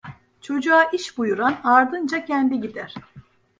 Çocuğa 0.41 0.83
iş 0.83 1.17
buyuran, 1.17 1.57
ardınca 1.63 2.25
kendi 2.25 2.61
gider. 2.61 2.93